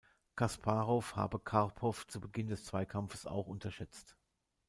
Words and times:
Kasparow 0.35 1.15
habe 1.15 1.37
Karpow 1.39 2.07
zu 2.07 2.19
Beginn 2.21 2.47
des 2.47 2.65
Zweikampfes 2.65 3.27
auch 3.27 3.45
unterschätzt. 3.45 4.17